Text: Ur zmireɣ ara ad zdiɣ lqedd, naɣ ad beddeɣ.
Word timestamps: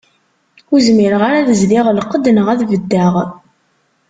Ur 0.71 0.79
zmireɣ 0.87 1.21
ara 1.27 1.37
ad 1.39 1.49
zdiɣ 1.61 1.85
lqedd, 1.99 2.25
naɣ 2.31 2.47
ad 2.49 2.61
beddeɣ. 2.69 3.13